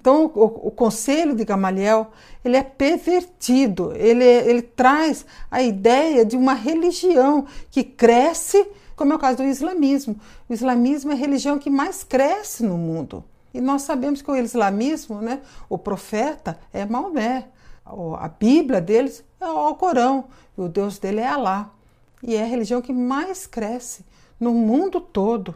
Então, 0.00 0.32
o, 0.34 0.68
o, 0.68 0.70
conselho 0.70 1.34
de 1.34 1.44
Gamaliel 1.44 2.10
ele 2.42 2.56
é 2.56 2.62
pervertido, 2.62 3.92
ele, 3.94 4.24
ele 4.24 4.62
traz 4.62 5.26
a 5.50 5.62
ideia 5.62 6.24
de 6.24 6.36
uma 6.36 6.54
religião 6.54 7.46
que 7.70 7.84
cresce, 7.84 8.66
como 8.96 9.12
é 9.12 9.16
o 9.16 9.18
caso 9.18 9.38
do 9.38 9.44
islamismo. 9.44 10.18
O 10.48 10.54
islamismo 10.54 11.10
é 11.10 11.14
a 11.14 11.18
religião 11.18 11.58
que 11.58 11.68
mais 11.68 12.02
cresce 12.02 12.64
no 12.64 12.78
mundo. 12.78 13.22
E 13.52 13.60
nós 13.60 13.82
sabemos 13.82 14.22
que 14.22 14.30
o 14.30 14.36
islamismo, 14.36 15.20
né, 15.20 15.40
o 15.68 15.76
profeta 15.76 16.58
é 16.72 16.86
Maomé, 16.86 17.48
a 17.84 18.28
Bíblia 18.28 18.80
deles 18.80 19.22
é 19.38 19.44
o 19.44 19.58
Alcorão, 19.58 20.26
e 20.56 20.62
o 20.62 20.68
Deus 20.68 20.98
dele 20.98 21.20
é 21.20 21.26
Alá. 21.26 21.70
E 22.22 22.36
é 22.36 22.42
a 22.42 22.46
religião 22.46 22.80
que 22.80 22.92
mais 22.92 23.46
cresce 23.46 24.04
no 24.38 24.54
mundo 24.54 24.98
todo. 24.98 25.54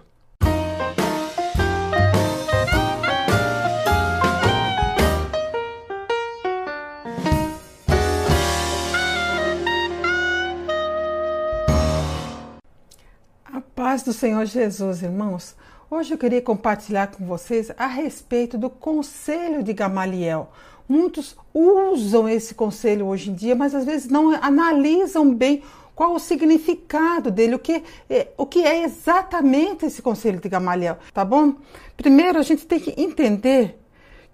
A 13.54 13.60
paz 13.60 14.02
do 14.02 14.12
Senhor 14.12 14.44
Jesus, 14.46 15.00
irmãos. 15.00 15.54
Hoje 15.88 16.12
eu 16.12 16.18
queria 16.18 16.42
compartilhar 16.42 17.06
com 17.06 17.24
vocês 17.24 17.70
a 17.78 17.86
respeito 17.86 18.58
do 18.58 18.68
conselho 18.68 19.62
de 19.62 19.72
Gamaliel. 19.72 20.50
Muitos 20.88 21.36
usam 21.54 22.28
esse 22.28 22.52
conselho 22.52 23.06
hoje 23.06 23.30
em 23.30 23.32
dia, 23.32 23.54
mas 23.54 23.72
às 23.72 23.84
vezes 23.84 24.08
não 24.08 24.32
analisam 24.42 25.32
bem 25.32 25.62
qual 25.94 26.16
o 26.16 26.18
significado 26.18 27.30
dele, 27.30 27.54
o 27.54 27.60
que, 27.60 27.84
é, 28.10 28.26
o 28.36 28.44
que 28.44 28.66
é 28.66 28.82
exatamente 28.82 29.86
esse 29.86 30.02
conselho 30.02 30.40
de 30.40 30.48
Gamaliel, 30.48 30.98
tá 31.12 31.24
bom? 31.24 31.54
Primeiro 31.96 32.40
a 32.40 32.42
gente 32.42 32.66
tem 32.66 32.80
que 32.80 33.00
entender 33.00 33.78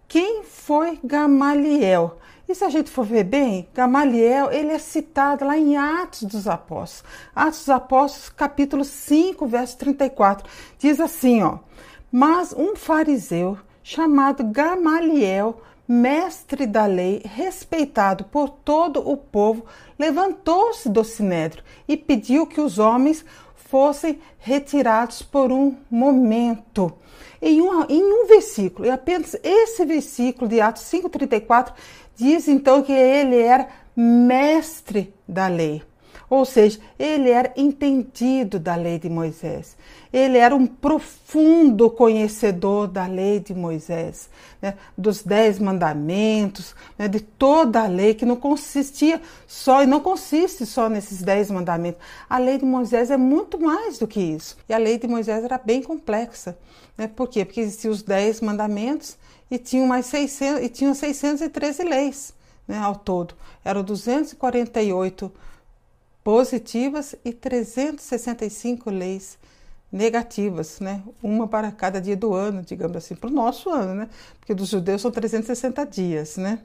quem 0.08 0.44
foi 0.44 0.98
Gamaliel. 1.04 2.16
E 2.50 2.54
se 2.56 2.64
a 2.64 2.68
gente 2.68 2.90
for 2.90 3.04
ver 3.04 3.22
bem, 3.22 3.68
Gamaliel, 3.72 4.50
ele 4.50 4.72
é 4.72 4.78
citado 4.80 5.44
lá 5.44 5.56
em 5.56 5.76
Atos 5.76 6.24
dos 6.24 6.48
Apóstolos. 6.48 7.04
Atos 7.32 7.60
dos 7.60 7.68
Apóstolos, 7.68 8.28
capítulo 8.30 8.84
5, 8.84 9.46
verso 9.46 9.78
34. 9.78 10.50
Diz 10.76 10.98
assim, 10.98 11.44
ó: 11.44 11.58
"Mas 12.10 12.52
um 12.52 12.74
fariseu 12.74 13.56
chamado 13.84 14.42
Gamaliel, 14.42 15.62
mestre 15.86 16.66
da 16.66 16.86
lei, 16.86 17.22
respeitado 17.24 18.24
por 18.24 18.48
todo 18.48 19.08
o 19.08 19.16
povo, 19.16 19.64
levantou-se 19.96 20.88
do 20.88 21.04
sinédrio 21.04 21.62
e 21.86 21.96
pediu 21.96 22.48
que 22.48 22.60
os 22.60 22.80
homens 22.80 23.24
fossem 23.54 24.18
retirados 24.40 25.22
por 25.22 25.52
um 25.52 25.76
momento. 25.88 26.92
Em 27.40 27.62
um, 27.62 27.84
em 27.88 28.02
um 28.02 28.26
versículo, 28.26 28.86
e 28.86 28.90
apenas 28.90 29.36
esse 29.42 29.84
versículo 29.86 30.48
de 30.48 30.60
Atos 30.60 30.82
5,34, 30.82 31.72
diz 32.20 32.46
então 32.46 32.82
que 32.82 32.92
ele 32.92 33.36
era 33.36 33.66
mestre 33.96 35.12
da 35.26 35.48
lei. 35.48 35.82
Ou 36.30 36.44
seja, 36.44 36.78
ele 36.96 37.28
era 37.28 37.52
entendido 37.56 38.60
da 38.60 38.76
lei 38.76 39.00
de 39.00 39.08
Moisés. 39.08 39.76
Ele 40.12 40.38
era 40.38 40.54
um 40.54 40.64
profundo 40.64 41.90
conhecedor 41.90 42.86
da 42.86 43.04
lei 43.04 43.40
de 43.40 43.52
Moisés, 43.52 44.30
né? 44.62 44.74
dos 44.96 45.24
dez 45.24 45.58
mandamentos, 45.58 46.76
né? 46.96 47.08
de 47.08 47.18
toda 47.18 47.82
a 47.82 47.88
lei, 47.88 48.14
que 48.14 48.24
não 48.24 48.36
consistia 48.36 49.20
só, 49.44 49.82
e 49.82 49.86
não 49.86 49.98
consiste 49.98 50.64
só 50.64 50.88
nesses 50.88 51.20
dez 51.20 51.50
mandamentos. 51.50 52.00
A 52.28 52.38
lei 52.38 52.58
de 52.58 52.64
Moisés 52.64 53.10
é 53.10 53.16
muito 53.16 53.60
mais 53.60 53.98
do 53.98 54.06
que 54.06 54.20
isso. 54.20 54.56
E 54.68 54.72
a 54.72 54.78
lei 54.78 54.98
de 54.98 55.08
Moisés 55.08 55.42
era 55.42 55.58
bem 55.58 55.82
complexa. 55.82 56.56
Né? 56.96 57.08
Por 57.08 57.28
quê? 57.28 57.44
Porque 57.44 57.60
existiam 57.60 57.90
os 57.90 58.04
dez 58.04 58.40
mandamentos 58.40 59.18
e 59.50 59.58
tinham 59.58 59.88
mais 59.88 60.06
600, 60.06 60.62
e 60.62 60.68
tinham 60.68 60.94
613 60.94 61.82
leis 61.82 62.32
né, 62.68 62.78
ao 62.78 62.94
todo. 62.94 63.34
Eram 63.64 63.82
248 63.82 65.32
positivas 66.22 67.14
e 67.24 67.32
365 67.32 68.90
leis 68.90 69.38
negativas, 69.90 70.78
né? 70.80 71.02
Uma 71.22 71.48
para 71.48 71.72
cada 71.72 72.00
dia 72.00 72.16
do 72.16 72.32
ano, 72.34 72.62
digamos 72.62 72.96
assim, 72.96 73.14
para 73.14 73.28
o 73.28 73.32
nosso 73.32 73.70
ano, 73.70 73.94
né? 73.94 74.08
Porque 74.38 74.54
dos 74.54 74.68
judeus 74.68 75.02
são 75.02 75.10
360 75.10 75.84
dias, 75.86 76.36
né? 76.36 76.60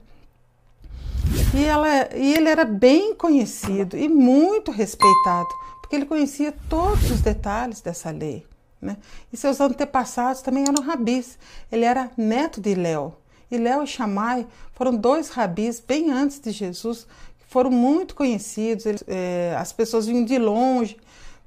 E, 1.56 1.63
ela, 1.63 1.88
e 2.16 2.34
ele 2.34 2.50
era 2.50 2.66
bem 2.66 3.16
conhecido 3.16 3.97
e 3.97 4.07
muito 4.07 4.72
respeitado, 4.72 5.50
porque 5.81 5.96
ele 5.96 6.06
conhecia 6.06 6.53
todos 6.69 7.09
os 7.09 7.22
detalhes 7.22 7.81
dessa 7.81 8.12
lei. 8.12 8.46
Né? 8.81 8.97
E 9.34 9.38
seus 9.38 9.59
antepassados 9.59 10.41
também 10.41 10.63
eram 10.63 10.84
rabis. 10.84 11.40
Ele 11.72 11.85
era 11.85 12.12
neto 12.18 12.62
de 12.62 12.75
Léo. 12.75 13.16
E 13.50 13.58
Léo 13.58 13.84
e 13.84 13.88
Shammai 13.88 14.46
foram 14.74 14.96
dois 14.96 15.29
rabis 15.29 15.79
bem 15.79 16.12
antes 16.12 16.40
de 16.40 16.52
Jesus 16.52 17.08
foram 17.47 17.72
muito 17.72 18.16
conhecidos, 18.16 18.85
eles, 18.85 19.03
é, 19.07 19.56
as 19.57 19.72
pessoas 19.72 20.06
vinham 20.06 20.25
de 20.25 20.38
longe 20.38 20.97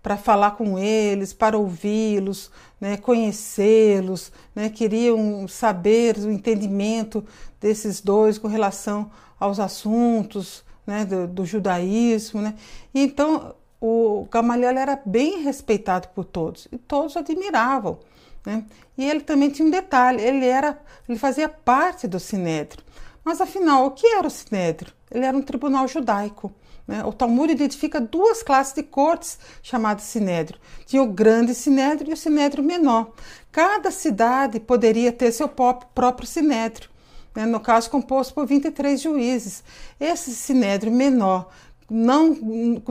para 0.02 0.16
falar 0.16 0.52
com 0.52 0.78
eles, 0.78 1.32
para 1.32 1.58
ouvi-los, 1.58 2.50
né, 2.80 2.96
conhecê-los, 2.96 4.32
né, 4.54 4.68
queriam 4.68 5.46
saber 5.48 6.16
o 6.18 6.30
entendimento 6.30 7.24
desses 7.60 8.00
dois 8.00 8.38
com 8.38 8.48
relação 8.48 9.10
aos 9.38 9.58
assuntos 9.58 10.64
né, 10.86 11.04
do, 11.04 11.26
do 11.26 11.44
judaísmo. 11.44 12.40
Né. 12.40 12.54
E 12.94 13.02
então 13.02 13.54
o 13.80 14.26
Gamaliel 14.30 14.76
era 14.76 15.00
bem 15.04 15.42
respeitado 15.42 16.08
por 16.08 16.24
todos 16.24 16.66
e 16.72 16.78
todos 16.78 17.16
admiravam. 17.16 17.98
Né? 18.44 18.64
E 18.96 19.08
ele 19.08 19.20
também 19.20 19.50
tinha 19.50 19.66
um 19.66 19.70
detalhe, 19.70 20.22
ele 20.22 20.46
era, 20.46 20.80
ele 21.08 21.18
fazia 21.18 21.48
parte 21.48 22.08
do 22.08 22.18
Sinédrio. 22.18 22.82
Mas 23.24 23.40
afinal, 23.40 23.86
o 23.86 23.90
que 23.90 24.06
era 24.06 24.26
o 24.26 24.30
Sinédrio? 24.30 24.92
Ele 25.10 25.24
era 25.24 25.36
um 25.36 25.42
tribunal 25.42 25.86
judaico. 25.88 26.52
Né? 26.86 27.04
O 27.04 27.12
Talmud 27.12 27.52
identifica 27.52 28.00
duas 28.00 28.42
classes 28.42 28.72
de 28.72 28.82
cortes 28.82 29.38
chamadas 29.62 30.04
Sinédrio. 30.04 30.58
Tinha 30.86 31.02
o 31.02 31.12
grande 31.12 31.54
Sinédrio 31.54 32.10
e 32.10 32.14
o 32.14 32.16
Sinédrio 32.16 32.64
menor. 32.64 33.12
Cada 33.52 33.90
cidade 33.90 34.58
poderia 34.58 35.12
ter 35.12 35.30
seu 35.30 35.48
próprio 35.48 36.26
Sinédrio, 36.26 36.88
né? 37.34 37.44
no 37.44 37.60
caso 37.60 37.90
composto 37.90 38.32
por 38.32 38.46
23 38.46 39.00
juízes. 39.00 39.62
Esse 40.00 40.34
Sinédrio 40.34 40.90
menor 40.90 41.50
não, 41.90 42.36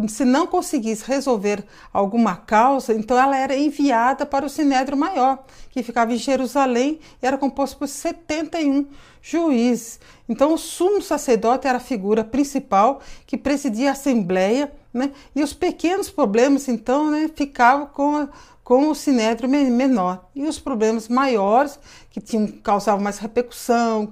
se 0.07 0.25
não 0.25 0.47
conseguisse 0.47 1.05
resolver 1.05 1.63
alguma 1.93 2.35
causa, 2.35 2.93
então 2.93 3.17
ela 3.17 3.37
era 3.37 3.55
enviada 3.55 4.25
para 4.25 4.45
o 4.45 4.49
Sinédrio 4.49 4.97
Maior, 4.97 5.43
que 5.69 5.83
ficava 5.83 6.11
em 6.11 6.17
Jerusalém 6.17 6.99
e 7.21 7.25
era 7.25 7.37
composto 7.37 7.77
por 7.77 7.87
71 7.87 8.87
juízes. 9.21 9.99
Então 10.27 10.51
o 10.53 10.57
sumo 10.57 11.01
sacerdote 11.01 11.67
era 11.67 11.77
a 11.77 11.81
figura 11.81 12.23
principal 12.23 12.99
que 13.27 13.37
presidia 13.37 13.89
a 13.89 13.91
assembleia, 13.91 14.71
né? 14.91 15.11
e 15.35 15.43
os 15.43 15.53
pequenos 15.53 16.09
problemas, 16.09 16.67
então, 16.67 17.11
né, 17.11 17.29
ficavam 17.35 17.85
com, 17.85 18.15
a, 18.15 18.29
com 18.63 18.89
o 18.89 18.95
Sinédrio 18.95 19.47
menor. 19.47 20.27
E 20.33 20.43
os 20.43 20.57
problemas 20.57 21.07
maiores, 21.07 21.79
que 22.09 22.19
tinham, 22.19 22.47
causavam 22.47 23.03
mais 23.03 23.19
repercussão, 23.19 24.11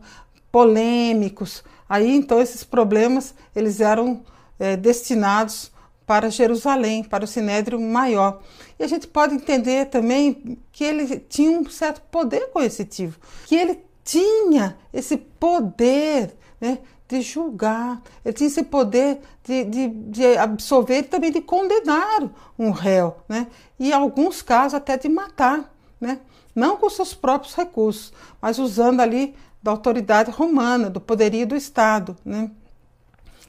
polêmicos, 0.51 1.63
aí 1.89 2.15
então 2.15 2.39
esses 2.39 2.63
problemas 2.63 3.33
eles 3.55 3.81
eram 3.81 4.23
é, 4.59 4.75
destinados 4.75 5.71
para 6.05 6.29
Jerusalém, 6.29 7.03
para 7.03 7.23
o 7.23 7.27
Sinédrio 7.27 7.79
Maior. 7.79 8.41
E 8.77 8.83
a 8.83 8.87
gente 8.87 9.07
pode 9.07 9.35
entender 9.35 9.85
também 9.85 10.59
que 10.71 10.83
ele 10.83 11.19
tinha 11.19 11.59
um 11.59 11.67
certo 11.69 12.01
poder 12.11 12.51
coercitivo, 12.51 13.19
que 13.45 13.55
ele 13.55 13.83
tinha 14.03 14.77
esse 14.93 15.17
poder 15.17 16.35
né, 16.61 16.79
de 17.07 17.21
julgar, 17.21 18.01
ele 18.23 18.33
tinha 18.33 18.47
esse 18.47 18.63
poder 18.63 19.19
de, 19.43 19.63
de, 19.63 19.87
de 19.87 20.37
absolver 20.37 20.99
e 20.99 21.03
também 21.03 21.31
de 21.31 21.41
condenar 21.41 22.29
um 22.57 22.71
réu, 22.71 23.17
né, 23.27 23.47
e 23.79 23.89
em 23.89 23.93
alguns 23.93 24.41
casos 24.41 24.75
até 24.75 24.97
de 24.97 25.09
matar, 25.09 25.73
né, 25.99 26.19
não 26.53 26.77
com 26.77 26.89
seus 26.89 27.13
próprios 27.13 27.55
recursos, 27.55 28.13
mas 28.41 28.59
usando 28.59 29.01
ali 29.01 29.35
da 29.61 29.71
autoridade 29.71 30.29
romana, 30.29 30.89
do 30.89 31.01
poderio 31.01 31.47
do 31.47 31.55
Estado. 31.55 32.15
Né. 32.23 32.51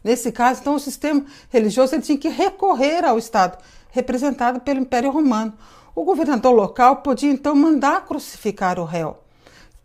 Nesse 0.06 0.30
caso, 0.30 0.60
então, 0.60 0.76
o 0.76 0.78
sistema 0.78 1.24
religioso 1.50 1.96
ele 1.96 2.02
tinha 2.02 2.16
que 2.16 2.28
recorrer 2.28 3.04
ao 3.04 3.18
Estado, 3.18 3.58
representado 3.90 4.60
pelo 4.60 4.78
Império 4.78 5.10
Romano. 5.10 5.52
O 5.96 6.04
governador 6.04 6.52
local 6.54 6.98
podia 6.98 7.32
então 7.32 7.56
mandar 7.56 8.06
crucificar 8.06 8.78
o 8.78 8.84
réu, 8.84 9.18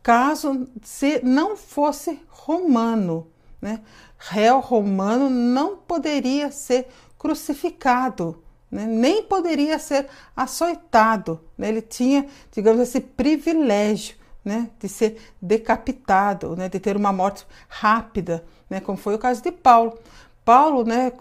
caso 0.03 0.68
se 0.83 1.19
não 1.23 1.57
fosse 1.57 2.21
romano. 2.29 3.31
Né? 3.59 3.81
Réu 4.15 4.59
romano 4.59 5.27
não 5.27 5.75
poderia 5.75 6.51
ser 6.51 6.88
crucificado, 7.17 8.44
né? 8.69 8.85
nem 8.85 9.24
poderia 9.24 9.79
ser 9.79 10.07
açoitado. 10.38 11.39
Né? 11.57 11.69
Ele 11.69 11.81
tinha, 11.81 12.27
digamos, 12.51 12.81
esse 12.81 13.00
privilégio 13.00 14.20
né? 14.43 14.69
de 14.79 14.89
ser 14.89 15.17
decapitado, 15.41 16.55
né? 16.55 16.67
de 16.69 16.79
ter 16.79 16.95
uma 16.95 17.11
morte 17.11 17.45
rápida 17.67 18.43
né, 18.71 18.79
como 18.79 18.97
foi 18.97 19.13
o 19.13 19.19
caso 19.19 19.43
de 19.43 19.51
Paulo. 19.51 19.99
Paulo 20.45 20.85
né, 20.85 21.11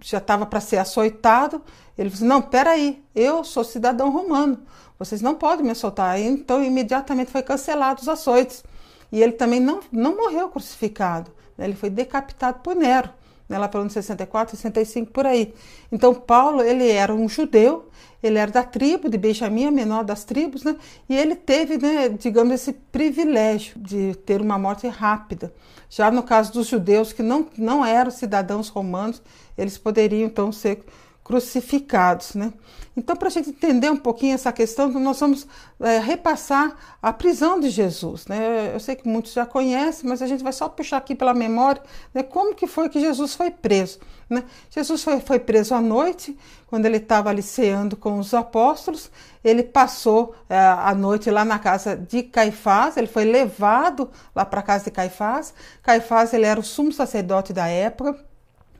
já 0.00 0.18
estava 0.18 0.46
para 0.46 0.60
ser 0.60 0.76
açoitado, 0.76 1.60
ele 1.98 2.08
disse: 2.08 2.24
Não, 2.24 2.40
peraí, 2.40 3.02
eu 3.14 3.42
sou 3.42 3.64
cidadão 3.64 4.10
romano, 4.10 4.60
vocês 4.96 5.20
não 5.20 5.34
podem 5.34 5.66
me 5.66 5.74
soltar. 5.74 6.18
Então, 6.20 6.62
imediatamente 6.62 7.32
foi 7.32 7.42
cancelado 7.42 8.00
os 8.00 8.08
açoites. 8.08 8.62
E 9.10 9.20
ele 9.20 9.32
também 9.32 9.58
não, 9.58 9.80
não 9.90 10.16
morreu 10.16 10.48
crucificado, 10.48 11.32
né? 11.56 11.64
ele 11.64 11.74
foi 11.74 11.90
decapitado 11.90 12.60
por 12.60 12.76
Nero, 12.76 13.10
né? 13.48 13.58
lá 13.58 13.68
pelo 13.68 13.82
ano 13.82 13.90
64, 13.90 14.56
65, 14.56 15.10
por 15.12 15.26
aí. 15.26 15.54
Então, 15.90 16.14
Paulo, 16.14 16.62
ele 16.62 16.88
era 16.90 17.14
um 17.14 17.28
judeu, 17.28 17.88
ele 18.22 18.38
era 18.38 18.50
da 18.50 18.62
tribo 18.62 19.08
de 19.08 19.16
Benjamim, 19.16 19.66
a 19.66 19.70
menor 19.70 20.04
das 20.04 20.24
tribos, 20.24 20.62
né? 20.62 20.76
E 21.08 21.16
ele 21.16 21.34
teve, 21.36 21.78
né, 21.78 22.08
digamos, 22.08 22.52
esse 22.52 22.72
privilégio 22.72 23.78
de 23.78 24.14
ter 24.26 24.40
uma 24.40 24.58
morte 24.58 24.86
rápida. 24.88 25.52
Já 25.88 26.10
no 26.10 26.22
caso 26.22 26.52
dos 26.52 26.66
judeus 26.66 27.12
que 27.12 27.22
não, 27.22 27.46
não 27.56 27.84
eram 27.84 28.10
cidadãos 28.10 28.68
romanos, 28.68 29.22
eles 29.56 29.78
poderiam 29.78 30.26
então 30.26 30.52
ser 30.52 30.84
crucificados. 31.28 32.34
Né? 32.34 32.54
Então, 32.96 33.14
para 33.14 33.28
a 33.28 33.30
gente 33.30 33.50
entender 33.50 33.90
um 33.90 33.96
pouquinho 33.96 34.34
essa 34.34 34.50
questão, 34.50 34.88
nós 34.88 35.20
vamos 35.20 35.46
é, 35.78 35.98
repassar 35.98 36.74
a 37.02 37.12
prisão 37.12 37.60
de 37.60 37.68
Jesus. 37.68 38.26
Né? 38.26 38.72
Eu 38.74 38.80
sei 38.80 38.96
que 38.96 39.06
muitos 39.06 39.34
já 39.34 39.44
conhecem, 39.44 40.08
mas 40.08 40.22
a 40.22 40.26
gente 40.26 40.42
vai 40.42 40.54
só 40.54 40.70
puxar 40.70 40.96
aqui 40.96 41.14
pela 41.14 41.34
memória 41.34 41.82
né, 42.14 42.22
como 42.22 42.54
que 42.54 42.66
foi 42.66 42.88
que 42.88 42.98
Jesus 42.98 43.34
foi 43.34 43.50
preso. 43.50 44.00
Né? 44.28 44.42
Jesus 44.70 45.04
foi, 45.04 45.20
foi 45.20 45.38
preso 45.38 45.74
à 45.74 45.82
noite, 45.82 46.36
quando 46.66 46.86
ele 46.86 46.96
estava 46.96 47.28
ali 47.28 47.42
ceando 47.42 47.94
com 47.94 48.18
os 48.18 48.32
apóstolos, 48.32 49.10
ele 49.44 49.62
passou 49.62 50.34
é, 50.48 50.58
a 50.58 50.94
noite 50.94 51.30
lá 51.30 51.44
na 51.44 51.58
casa 51.58 51.94
de 51.94 52.22
Caifás, 52.22 52.96
ele 52.96 53.06
foi 53.06 53.26
levado 53.26 54.10
lá 54.34 54.46
para 54.46 54.60
a 54.60 54.62
casa 54.62 54.84
de 54.84 54.90
Caifás. 54.90 55.52
Caifás 55.82 56.32
ele 56.32 56.46
era 56.46 56.58
o 56.58 56.64
sumo 56.64 56.90
sacerdote 56.90 57.52
da 57.52 57.68
época, 57.68 58.18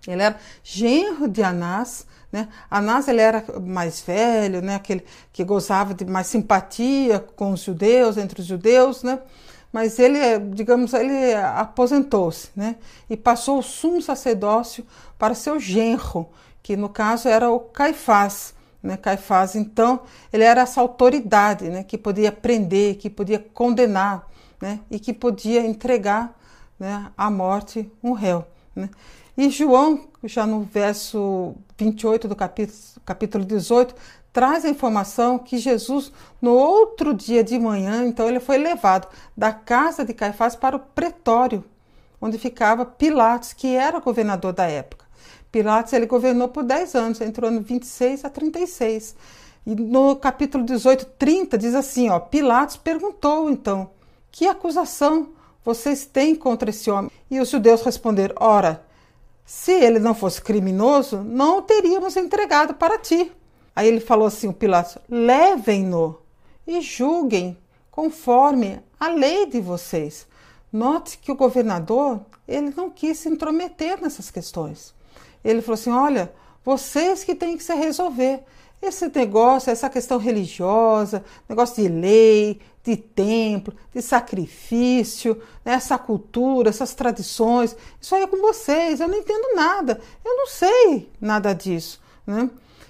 ele 0.07 0.23
era 0.23 0.37
genro 0.65 1.29
de 1.29 1.43
Anás, 1.43 2.07
né? 2.31 2.49
Anás 2.71 3.09
ele 3.09 3.21
era 3.21 3.45
mais 3.61 4.01
velho, 4.01 4.61
né? 4.61 4.75
aquele 4.75 5.05
que 5.33 5.43
gozava 5.43 5.95
de 5.95 6.05
mais 6.05 6.27
simpatia 6.27 7.21
com 7.21 7.53
os 7.53 7.61
judeus, 7.63 8.17
entre 8.17 8.41
os 8.41 8.47
judeus, 8.47 9.03
né? 9.03 9.19
mas 9.73 9.99
ele, 9.99 10.19
digamos, 10.55 10.93
ele 10.93 11.35
aposentou-se 11.35 12.51
né? 12.55 12.77
e 13.09 13.17
passou 13.17 13.59
o 13.59 13.63
sumo 13.63 14.01
sacerdócio 14.01 14.87
para 15.19 15.35
seu 15.35 15.59
genro, 15.59 16.29
que 16.63 16.77
no 16.77 16.89
caso 16.89 17.29
era 17.29 17.51
o 17.51 17.61
Caifás. 17.61 18.55
Né? 18.83 18.97
Caifás, 18.97 19.57
então, 19.57 20.03
ele 20.33 20.45
era 20.45 20.61
essa 20.61 20.81
autoridade 20.81 21.69
né? 21.69 21.83
que 21.83 21.99
podia 21.99 22.31
prender, 22.31 22.97
que 22.97 23.11
podia 23.11 23.39
condenar 23.39 24.29
né? 24.61 24.81
e 24.91 24.99
que 24.99 25.13
podia 25.13 25.67
entregar 25.67 26.35
né? 26.79 27.11
à 27.17 27.31
morte 27.31 27.91
um 28.03 28.13
réu. 28.13 28.45
Né? 28.77 28.89
E 29.39 29.51
João, 29.51 30.09
já 30.25 30.45
no 30.45 30.63
verso 30.63 31.55
28 31.79 32.27
do 32.27 32.35
capítulo, 32.35 32.77
capítulo 33.07 33.45
18, 33.45 33.95
traz 34.33 34.65
a 34.65 34.69
informação 34.69 35.39
que 35.39 35.59
Jesus, 35.59 36.11
no 36.43 36.55
outro 36.55 37.15
dia 37.15 37.45
de 37.45 37.57
manhã, 37.57 38.05
então 38.05 38.29
ele 38.29 38.41
foi 38.41 38.59
levado 38.59 39.07
da 39.37 39.53
casa 39.53 40.05
de 40.05 40.13
Caifás 40.13 40.57
para 40.57 40.75
o 40.75 40.81
pretório, 40.81 41.65
onde 42.21 42.37
ficava 42.37 42.85
Pilatos, 42.85 43.53
que 43.53 43.77
era 43.77 44.01
governador 44.01 44.53
da 44.53 44.65
época. 44.65 45.07
Pilatos 45.53 45.93
ele 45.93 46.07
governou 46.07 46.49
por 46.49 46.65
10 46.65 46.97
anos, 46.97 47.21
entre 47.21 47.45
o 47.45 47.47
ano 47.47 47.61
26 47.61 48.25
a 48.25 48.29
36. 48.31 49.15
E 49.65 49.73
no 49.73 50.17
capítulo 50.17 50.65
18, 50.65 51.07
30, 51.17 51.57
diz 51.57 51.77
assim: 51.77 52.11
ó, 52.11 52.19
Pilatos 52.19 52.77
perguntou 52.77 53.49
então: 53.49 53.91
Que 54.33 54.49
acusação 54.49 55.29
vocês 55.65 56.05
têm 56.05 56.35
contra 56.35 56.71
esse 56.71 56.91
homem? 56.91 57.13
E 57.31 57.39
os 57.39 57.49
judeus 57.49 57.83
responderam: 57.83 58.35
Ora, 58.41 58.88
se 59.49 59.73
ele 59.73 59.99
não 59.99 60.15
fosse 60.15 60.43
criminoso, 60.43 61.25
não 61.25 61.57
o 61.57 61.63
teríamos 61.63 62.19
entregado 62.19 62.75
para 62.75 62.99
ti. 62.99 63.33
Aí 63.75 63.89
ele 63.89 63.99
falou 63.99 64.27
assim: 64.27 64.47
o 64.47 64.53
Pilatos, 64.53 64.99
levem-no 65.09 66.21
e 66.67 66.83
julguem 66.83 67.57
conforme 67.91 68.79
a 69.01 69.09
lei 69.09 69.47
de 69.47 69.59
vocês. 69.59 70.27
Note 70.71 71.17
que 71.17 71.33
o 71.33 71.35
governador 71.35 72.21
ele 72.47 72.75
não 72.77 72.91
quis 72.91 73.21
se 73.21 73.31
intrometer 73.31 73.99
nessas 74.03 74.31
questões. 74.31 74.95
Ele 75.43 75.63
falou 75.63 75.81
assim: 75.81 75.93
olha, 75.93 76.31
vocês 76.63 77.25
que 77.25 77.35
têm 77.35 77.57
que 77.57 77.65
se 77.65 77.75
resolver. 77.75 78.45
Esse 78.83 79.11
negócio, 79.13 79.71
essa 79.71 79.89
questão 79.89 80.19
religiosa, 80.19 81.25
negócio 81.49 81.83
de 81.83 81.89
lei, 81.89 82.61
de 82.89 82.97
templo, 82.97 83.75
de 83.93 84.01
sacrifício, 84.01 85.35
né, 85.63 85.75
essa 85.75 85.99
cultura, 85.99 86.71
essas 86.71 86.95
tradições, 86.95 87.77
isso 88.01 88.15
aí 88.15 88.23
é 88.23 88.27
com 88.27 88.39
vocês, 88.39 88.99
eu 88.99 89.09
não 89.09 89.19
entendo 89.19 89.55
nada, 89.55 90.01
eu 90.25 90.37
não 90.39 90.47
sei 90.47 91.11
nada 91.21 91.53
disso. 91.53 92.01
Né? 92.27 92.49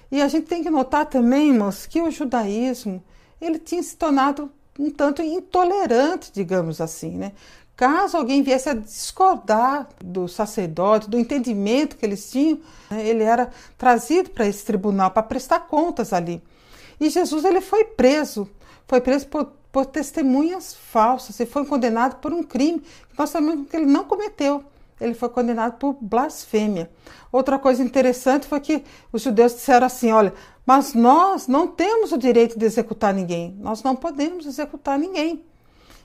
E 0.09 0.21
a 0.21 0.27
gente 0.29 0.47
tem 0.47 0.63
que 0.63 0.69
notar 0.69 1.05
também, 1.05 1.49
irmãos, 1.49 1.85
que 1.85 2.01
o 2.01 2.09
judaísmo 2.09 3.03
ele 3.41 3.59
tinha 3.59 3.83
se 3.83 3.97
tornado 3.97 4.49
um 4.79 4.89
tanto 4.89 5.21
intolerante, 5.21 6.31
digamos 6.33 6.79
assim, 6.79 7.17
né? 7.17 7.33
Caso 7.75 8.17
alguém 8.17 8.41
viesse 8.41 8.69
a 8.69 8.73
discordar 8.73 9.89
do 10.03 10.27
sacerdote, 10.27 11.09
do 11.09 11.19
entendimento 11.19 11.97
que 11.97 12.05
eles 12.05 12.29
tinham, 12.29 12.59
né, 12.89 13.05
ele 13.05 13.23
era 13.23 13.49
trazido 13.77 14.29
para 14.29 14.47
esse 14.47 14.65
tribunal 14.65 15.11
para 15.11 15.23
prestar 15.23 15.61
contas 15.61 16.13
ali. 16.13 16.41
E 16.99 17.09
Jesus 17.09 17.43
ele 17.43 17.61
foi 17.61 17.83
preso, 17.85 18.49
foi 18.87 18.99
preso 18.99 19.27
por, 19.27 19.58
por 19.71 19.85
testemunhas 19.85 20.73
falsas 20.73 21.39
e 21.39 21.45
foi 21.45 21.65
condenado 21.65 22.15
por 22.17 22.33
um 22.33 22.43
crime 22.43 22.79
que 22.79 23.17
nós 23.17 23.29
sabemos 23.29 23.69
que 23.69 23.75
ele 23.75 23.85
não 23.85 24.03
cometeu. 24.03 24.63
Ele 24.99 25.13
foi 25.13 25.29
condenado 25.29 25.77
por 25.77 25.97
blasfêmia. 26.01 26.91
Outra 27.31 27.57
coisa 27.57 27.81
interessante 27.81 28.47
foi 28.47 28.59
que 28.59 28.83
os 29.13 29.21
judeus 29.21 29.53
disseram 29.53 29.87
assim: 29.87 30.11
olha, 30.11 30.33
mas 30.65 30.93
nós 30.93 31.47
não 31.47 31.67
temos 31.67 32.11
o 32.11 32.17
direito 32.17 32.59
de 32.59 32.65
executar 32.65 33.13
ninguém, 33.13 33.55
nós 33.59 33.81
não 33.81 33.95
podemos 33.95 34.45
executar 34.45 34.99
ninguém. 34.99 35.43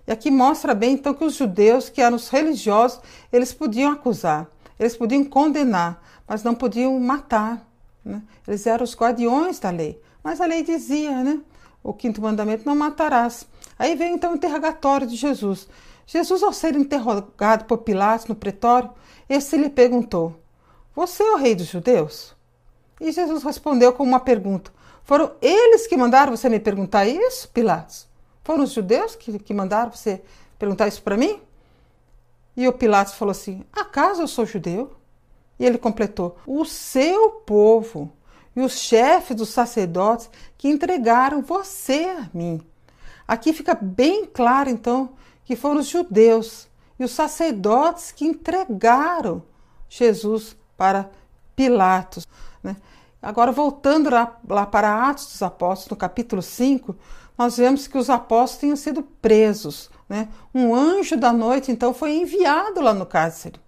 E 0.06 0.12
aqui 0.12 0.31
mostra 0.31 0.75
bem 0.75 0.94
então 0.94 1.14
que 1.14 1.25
os 1.25 1.34
judeus, 1.34 1.88
que 1.88 2.00
eram 2.00 2.17
os 2.17 2.28
religiosos, 2.28 3.00
eles 3.32 3.52
podiam 3.52 3.90
acusar, 3.90 4.46
eles 4.78 4.96
podiam 4.96 5.25
condenar, 5.25 6.02
mas 6.28 6.43
não 6.43 6.55
podiam 6.55 6.99
matar. 7.00 7.67
Né? 8.05 8.22
Eles 8.46 8.67
eram 8.67 8.84
os 8.84 8.94
guardiões 8.94 9.58
da 9.58 9.70
lei. 9.70 10.00
Mas 10.22 10.40
a 10.40 10.46
lei 10.46 10.62
dizia, 10.62 11.22
né? 11.22 11.40
O 11.82 11.93
quinto 11.93 12.20
mandamento 12.20 12.64
não 12.67 12.75
matarás. 12.75 13.46
Aí 13.78 13.94
vem 13.94 14.14
então 14.14 14.32
o 14.32 14.36
interrogatório 14.36 15.06
de 15.06 15.16
Jesus. 15.16 15.68
Jesus, 16.06 16.42
ao 16.42 16.52
ser 16.52 16.76
interrogado 16.76 17.64
por 17.64 17.78
Pilatos 17.78 18.26
no 18.26 18.34
pretório, 18.34 18.90
esse 19.28 19.56
lhe 19.56 19.70
perguntou: 19.70 20.36
Você 20.94 21.22
é 21.22 21.32
o 21.32 21.36
rei 21.36 21.54
dos 21.54 21.66
judeus? 21.66 22.34
E 23.00 23.10
Jesus 23.10 23.42
respondeu 23.42 23.92
com 23.92 24.02
uma 24.02 24.20
pergunta: 24.20 24.70
Foram 25.02 25.32
eles 25.40 25.86
que 25.86 25.96
mandaram 25.96 26.36
você 26.36 26.48
me 26.48 26.60
perguntar 26.60 27.06
isso, 27.06 27.48
Pilatos? 27.48 28.06
Foram 28.42 28.64
os 28.64 28.72
judeus 28.72 29.16
que, 29.16 29.38
que 29.38 29.54
mandaram 29.54 29.90
você 29.90 30.22
perguntar 30.58 30.88
isso 30.88 31.02
para 31.02 31.16
mim? 31.16 31.40
E 32.56 32.68
o 32.68 32.72
Pilatos 32.72 33.14
falou 33.14 33.32
assim: 33.32 33.64
Acaso 33.72 34.22
eu 34.22 34.28
sou 34.28 34.46
judeu? 34.46 34.93
E 35.58 35.64
ele 35.64 35.78
completou: 35.78 36.36
O 36.46 36.64
seu 36.64 37.31
povo 37.31 38.12
e 38.54 38.60
os 38.60 38.78
chefes 38.78 39.36
dos 39.36 39.48
sacerdotes 39.48 40.31
que 40.56 40.69
entregaram 40.69 41.43
você 41.43 42.04
a 42.04 42.28
mim. 42.32 42.60
Aqui 43.26 43.52
fica 43.52 43.74
bem 43.74 44.26
claro, 44.26 44.69
então, 44.69 45.10
que 45.44 45.56
foram 45.56 45.81
os 45.81 45.86
judeus 45.86 46.69
e 46.98 47.04
os 47.04 47.10
sacerdotes 47.10 48.12
que 48.12 48.24
entregaram 48.24 49.43
Jesus 49.88 50.56
para 50.76 51.10
Pilatos. 51.56 52.26
Né? 52.62 52.76
Agora, 53.22 53.52
voltando 53.52 54.10
lá, 54.10 54.38
lá 54.48 54.66
para 54.66 55.08
Atos 55.08 55.26
dos 55.26 55.43
Apóstolos, 55.43 55.90
no 55.90 55.96
capítulo 55.96 56.43
5, 56.43 56.94
nós 57.36 57.56
vemos 57.56 57.86
que 57.86 57.98
os 57.98 58.10
apóstolos 58.10 58.60
tinham 58.60 58.76
sido 58.76 59.02
presos. 59.02 59.90
Né? 60.08 60.28
Um 60.54 60.74
anjo 60.74 61.16
da 61.16 61.32
noite, 61.32 61.72
então, 61.72 61.94
foi 61.94 62.16
enviado 62.16 62.81
lá 62.81 62.93
no 62.93 63.06
cárcere. 63.06 63.60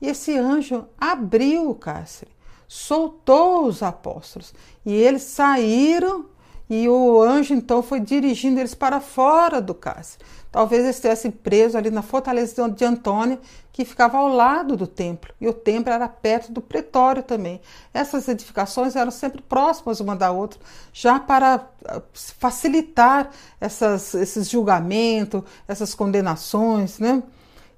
E 0.00 0.08
esse 0.08 0.36
anjo 0.36 0.86
abriu 0.98 1.70
o 1.70 1.74
cárcere, 1.74 2.30
soltou 2.68 3.66
os 3.66 3.82
apóstolos. 3.82 4.54
E 4.84 4.92
eles 4.92 5.22
saíram 5.22 6.26
e 6.68 6.88
o 6.88 7.22
anjo 7.22 7.54
então 7.54 7.82
foi 7.82 8.00
dirigindo 8.00 8.58
eles 8.58 8.74
para 8.74 9.00
fora 9.00 9.60
do 9.60 9.74
cárcere. 9.74 10.24
Talvez 10.50 10.82
eles 10.84 10.96
estivessem 10.96 11.30
presos 11.30 11.76
ali 11.76 11.90
na 11.90 12.02
fortaleza 12.02 12.68
de 12.70 12.84
Antônia, 12.84 13.38
que 13.72 13.84
ficava 13.84 14.16
ao 14.16 14.26
lado 14.26 14.74
do 14.74 14.86
templo, 14.86 15.34
e 15.38 15.46
o 15.46 15.52
templo 15.52 15.92
era 15.92 16.08
perto 16.08 16.50
do 16.50 16.62
pretório 16.62 17.22
também. 17.22 17.60
Essas 17.92 18.26
edificações 18.26 18.96
eram 18.96 19.10
sempre 19.10 19.42
próximas 19.42 20.00
uma 20.00 20.16
da 20.16 20.32
outra, 20.32 20.58
já 20.94 21.20
para 21.20 21.68
ah, 21.84 22.00
facilitar 22.12 23.30
essas, 23.60 24.14
esses 24.14 24.48
julgamentos, 24.48 25.42
essas 25.68 25.94
condenações, 25.94 26.98
né? 26.98 27.22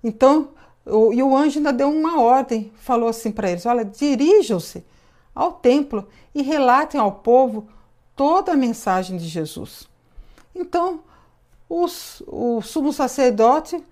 Então, 0.04 0.50
o, 0.86 1.12
e 1.12 1.20
o 1.20 1.36
anjo 1.36 1.58
ainda 1.58 1.72
deu 1.72 1.90
uma 1.90 2.20
ordem, 2.20 2.70
falou 2.76 3.08
assim 3.08 3.32
para 3.32 3.50
eles: 3.50 3.66
olha, 3.66 3.84
dirijam-se 3.84 4.84
ao 5.34 5.52
templo 5.52 6.06
e 6.32 6.42
relatem 6.42 7.00
ao 7.00 7.10
povo 7.10 7.66
toda 8.18 8.52
a 8.52 8.56
mensagem 8.56 9.16
de 9.16 9.28
Jesus. 9.28 9.88
Então, 10.52 11.00
os, 11.68 12.20
o 12.26 12.60
sumo 12.60 12.92
sacerdote, 12.92 13.82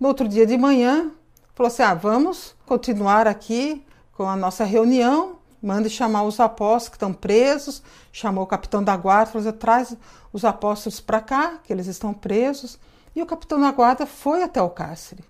no 0.00 0.08
outro 0.08 0.26
dia 0.26 0.46
de 0.46 0.56
manhã, 0.56 1.12
falou 1.54 1.68
assim: 1.68 1.82
ah, 1.82 1.92
vamos 1.92 2.56
continuar 2.64 3.28
aqui 3.28 3.84
com 4.14 4.26
a 4.26 4.34
nossa 4.34 4.64
reunião. 4.64 5.36
Mande 5.62 5.88
chamar 5.90 6.24
os 6.24 6.40
apóstolos 6.40 6.88
que 6.88 6.96
estão 6.96 7.12
presos. 7.12 7.82
Chamou 8.10 8.44
o 8.44 8.46
capitão 8.46 8.82
da 8.82 8.96
guarda, 8.96 9.32
falou 9.32 9.46
assim, 9.46 9.58
traz 9.58 9.96
os 10.32 10.44
apóstolos 10.44 11.00
para 11.00 11.20
cá, 11.20 11.58
que 11.62 11.72
eles 11.72 11.86
estão 11.86 12.14
presos. 12.14 12.78
E 13.14 13.22
o 13.22 13.26
capitão 13.26 13.60
da 13.60 13.70
guarda 13.70 14.06
foi 14.06 14.42
até 14.42 14.60
o 14.62 14.70
cárcere 14.70 15.22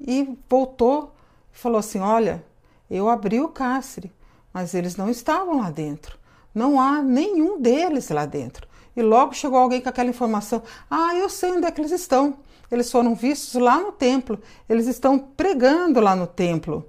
e 0.00 0.36
voltou 0.48 1.14
e 1.52 1.58
falou 1.58 1.78
assim: 1.78 2.00
Olha, 2.00 2.42
eu 2.90 3.10
abri 3.10 3.40
o 3.40 3.48
cárcere, 3.48 4.10
mas 4.54 4.72
eles 4.72 4.96
não 4.96 5.10
estavam 5.10 5.60
lá 5.60 5.70
dentro. 5.70 6.23
Não 6.54 6.80
há 6.80 7.02
nenhum 7.02 7.60
deles 7.60 8.08
lá 8.10 8.26
dentro. 8.26 8.66
E 8.96 9.02
logo 9.02 9.34
chegou 9.34 9.58
alguém 9.58 9.80
com 9.80 9.88
aquela 9.88 10.08
informação: 10.08 10.62
Ah, 10.90 11.14
eu 11.14 11.28
sei 11.28 11.52
onde 11.52 11.66
é 11.66 11.70
que 11.70 11.80
eles 11.80 11.90
estão. 11.90 12.38
Eles 12.70 12.90
foram 12.90 13.14
vistos 13.14 13.60
lá 13.60 13.78
no 13.78 13.92
templo. 13.92 14.38
Eles 14.68 14.86
estão 14.86 15.18
pregando 15.18 16.00
lá 16.00 16.14
no 16.14 16.26
templo. 16.26 16.88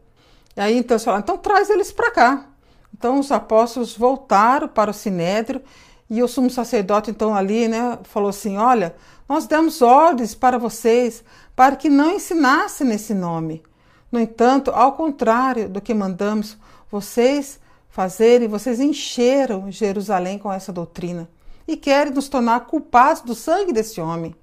E 0.55 0.61
aí 0.61 0.77
então 0.77 0.95
eles 0.95 1.03
falaram: 1.03 1.23
Então 1.23 1.37
traz 1.37 1.69
eles 1.69 1.91
para 1.91 2.11
cá. 2.11 2.45
Então 2.93 3.19
os 3.19 3.31
apóstolos 3.31 3.97
voltaram 3.97 4.67
para 4.67 4.91
o 4.91 4.93
sinédrio 4.93 5.61
e 6.09 6.21
o 6.21 6.27
sumo 6.27 6.49
sacerdote 6.49 7.09
então 7.09 7.35
ali, 7.35 7.67
né, 7.67 7.97
falou 8.03 8.29
assim: 8.29 8.57
"Olha, 8.57 8.95
nós 9.27 9.47
demos 9.47 9.81
ordens 9.81 10.35
para 10.35 10.57
vocês 10.57 11.23
para 11.55 11.75
que 11.75 11.89
não 11.89 12.11
ensinassem 12.11 12.85
nesse 12.87 13.13
nome. 13.13 13.63
No 14.11 14.19
entanto, 14.19 14.71
ao 14.71 14.93
contrário 14.93 15.67
do 15.67 15.81
que 15.81 15.93
mandamos 15.93 16.57
vocês 16.91 17.59
fazerem, 17.95 18.47
vocês 18.47 18.79
encheram 18.79 19.71
Jerusalém 19.71 20.37
com 20.37 20.51
essa 20.51 20.73
doutrina 20.73 21.29
e 21.65 21.77
querem 21.77 22.13
nos 22.13 22.27
tornar 22.27 22.67
culpados 22.67 23.21
do 23.21 23.33
sangue 23.33 23.71
desse 23.71 24.01
homem." 24.01 24.35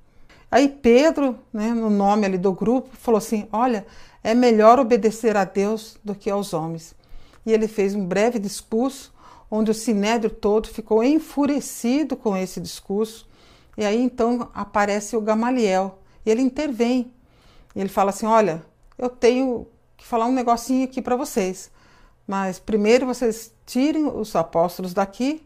Aí 0.51 0.69
Pedro, 0.69 1.39
né, 1.53 1.69
no 1.73 1.91
nome 1.91 2.27
ali 2.27 2.39
do 2.39 2.53
grupo, 2.53 2.89
falou 2.95 3.19
assim: 3.19 3.47
"Olha, 3.53 3.87
é 4.25 4.35
melhor 4.35 4.79
obedecer 4.81 5.37
a 5.37 5.45
Deus 5.45 5.99
do 6.03 6.15
que 6.15 6.31
aos 6.31 6.53
homens." 6.55 6.95
e 7.45 7.53
ele 7.53 7.69
fez 7.69 7.95
um 7.95 8.07
breve 8.07 8.39
discurso 8.39 9.13
onde 9.51 9.71
o 9.71 9.75
sinédrio 9.75 10.31
todo 10.31 10.69
ficou 10.69 11.05
enfurecido 11.05 12.17
com 12.17 12.35
esse 12.35 12.59
discurso. 12.59 13.29
E 13.77 13.85
aí 13.85 14.01
então 14.01 14.49
aparece 14.55 15.15
o 15.15 15.21
Gamaliel, 15.21 15.99
e 16.25 16.31
ele 16.31 16.41
intervém. 16.41 17.13
E 17.75 17.81
ele 17.81 17.89
fala 17.89 18.11
assim: 18.11 18.25
"Olha, 18.25 18.65
eu 18.97 19.11
tenho 19.11 19.67
que 19.97 20.07
falar 20.07 20.27
um 20.27 20.33
negocinho 20.33 20.85
aqui 20.85 21.03
para 21.03 21.17
vocês. 21.17 21.71
Mas 22.27 22.59
primeiro 22.59 23.07
vocês 23.07 23.53
tirem 23.67 24.07
os 24.07 24.35
apóstolos 24.37 24.95
daqui, 24.95 25.43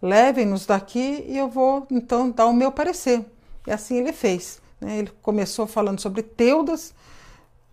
levem-nos 0.00 0.66
daqui 0.66 1.24
e 1.26 1.36
eu 1.36 1.48
vou 1.48 1.86
então 1.90 2.30
dar 2.30 2.46
o 2.46 2.52
meu 2.52 2.70
parecer". 2.72 3.24
E 3.66 3.70
assim 3.70 3.96
ele 3.96 4.12
fez. 4.12 4.60
Né? 4.80 4.98
Ele 4.98 5.10
começou 5.22 5.66
falando 5.66 6.00
sobre 6.00 6.22
Teudas 6.22 6.94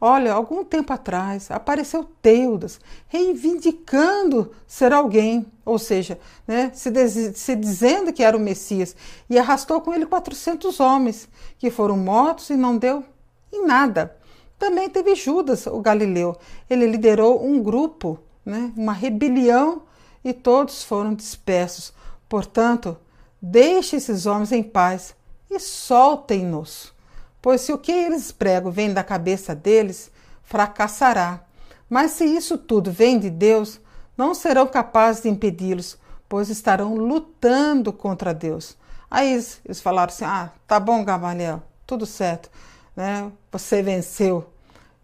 Olha, 0.01 0.31
algum 0.31 0.63
tempo 0.63 0.93
atrás 0.93 1.51
apareceu 1.51 2.05
Teudas 2.21 2.79
reivindicando 3.09 4.51
ser 4.65 4.93
alguém, 4.93 5.45
ou 5.65 5.77
seja, 5.77 6.17
né, 6.47 6.71
se, 6.73 7.33
se, 7.33 7.55
dizendo 7.55 8.13
que 8.13 8.23
era 8.23 8.37
o 8.37 8.39
Messias, 8.39 8.95
e 9.29 9.37
arrastou 9.37 9.81
com 9.81 9.93
ele 9.93 10.05
400 10.05 10.79
homens 10.79 11.27
que 11.57 11.69
foram 11.69 11.97
mortos 11.97 12.49
e 12.49 12.55
não 12.55 12.77
deu 12.77 13.03
em 13.51 13.65
nada. 13.65 14.15
Também 14.57 14.89
teve 14.89 15.15
Judas, 15.15 15.67
o 15.67 15.81
Galileu. 15.81 16.37
Ele 16.69 16.85
liderou 16.85 17.45
um 17.45 17.61
grupo, 17.61 18.19
né, 18.45 18.71
uma 18.75 18.93
rebelião, 18.93 19.83
e 20.23 20.33
todos 20.33 20.83
foram 20.83 21.13
dispersos. 21.13 21.93
Portanto, 22.27 22.97
deixe 23.41 23.95
esses 23.95 24.25
homens 24.25 24.51
em 24.51 24.63
paz 24.63 25.15
e 25.49 25.59
soltem-nos. 25.59 26.93
Pois 27.41 27.61
se 27.61 27.71
o 27.71 27.77
que 27.77 27.91
eles 27.91 28.31
pregam 28.31 28.71
vem 28.71 28.93
da 28.93 29.03
cabeça 29.03 29.55
deles, 29.55 30.11
fracassará. 30.43 31.41
Mas 31.89 32.11
se 32.11 32.25
isso 32.25 32.57
tudo 32.57 32.91
vem 32.91 33.17
de 33.17 33.29
Deus, 33.29 33.79
não 34.17 34.35
serão 34.35 34.67
capazes 34.67 35.23
de 35.23 35.29
impedi-los, 35.29 35.97
pois 36.27 36.49
estarão 36.49 36.95
lutando 36.95 37.93
contra 37.93 38.33
Deus. 38.33 38.77
Aí 39.09 39.31
eles, 39.31 39.81
falaram 39.81 40.13
assim: 40.13 40.25
Ah, 40.25 40.51
tá 40.67 40.79
bom, 40.79 41.03
Gamaliel, 41.03 41.63
tudo 41.87 42.05
certo, 42.05 42.49
né? 42.95 43.31
Você 43.51 43.81
venceu. 43.81 44.47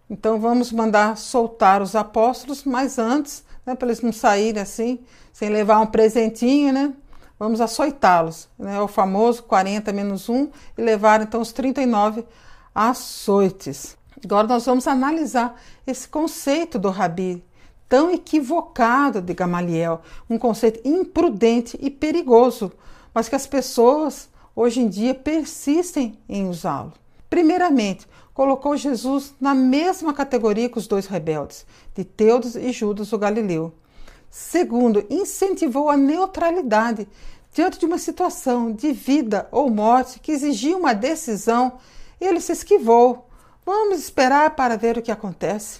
Então 0.09 0.39
vamos 0.39 0.71
mandar 0.71 1.17
soltar 1.17 1.81
os 1.81 1.95
apóstolos, 1.95 2.63
mas 2.63 2.99
antes, 2.99 3.43
né, 3.65 3.75
para 3.75 3.87
eles 3.87 4.01
não 4.01 4.13
saírem 4.13 4.61
assim, 4.61 4.99
sem 5.33 5.49
levar 5.49 5.79
um 5.79 5.87
presentinho, 5.87 6.71
né? 6.71 6.93
vamos 7.39 7.61
açoitá-los. 7.61 8.47
Né? 8.57 8.79
O 8.81 8.87
famoso 8.87 9.43
40 9.43 9.91
menos 9.93 10.29
1 10.29 10.49
e 10.77 10.81
levar 10.81 11.21
então 11.21 11.41
os 11.41 11.51
39 11.51 12.25
açoites. 12.73 13.97
Agora 14.23 14.47
nós 14.47 14.65
vamos 14.65 14.87
analisar 14.87 15.59
esse 15.85 16.07
conceito 16.07 16.79
do 16.79 16.89
Rabi, 16.89 17.43
tão 17.87 18.09
equivocado 18.09 19.21
de 19.21 19.33
Gamaliel, 19.33 20.01
um 20.29 20.37
conceito 20.37 20.87
imprudente 20.87 21.77
e 21.81 21.89
perigoso, 21.89 22.71
mas 23.13 23.29
que 23.29 23.35
as 23.35 23.45
pessoas 23.45 24.29
hoje 24.55 24.79
em 24.79 24.87
dia 24.87 25.13
persistem 25.13 26.17
em 26.27 26.49
usá-lo. 26.49 26.93
Primeiramente, 27.29 28.07
colocou 28.33 28.75
Jesus 28.75 29.33
na 29.39 29.53
mesma 29.55 30.13
categoria 30.13 30.69
que 30.69 30.77
os 30.77 30.87
dois 30.87 31.07
rebeldes, 31.07 31.65
de 31.95 32.03
Teudas 32.03 32.55
e 32.55 32.71
Judas 32.71 33.11
o 33.13 33.17
Galileu. 33.17 33.73
Segundo, 34.29 35.05
incentivou 35.09 35.89
a 35.89 35.95
neutralidade 35.95 37.07
diante 37.53 37.79
de 37.79 37.85
uma 37.85 37.97
situação 37.97 38.71
de 38.71 38.91
vida 38.91 39.47
ou 39.49 39.69
morte 39.69 40.19
que 40.19 40.33
exigia 40.33 40.75
uma 40.75 40.93
decisão. 40.93 41.73
Ele 42.19 42.41
se 42.41 42.51
esquivou. 42.51 43.29
Vamos 43.65 43.99
esperar 43.99 44.55
para 44.55 44.75
ver 44.75 44.97
o 44.97 45.01
que 45.01 45.11
acontece. 45.11 45.79